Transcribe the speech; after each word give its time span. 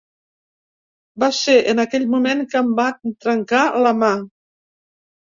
Va 1.23 1.27
ser 1.39 1.57
en 1.73 1.81
aquell 1.83 2.07
moment 2.13 2.41
que 2.53 2.57
em 2.61 2.71
van 2.79 3.13
trencar 3.27 3.61
la 3.89 3.93
mà. 4.05 4.09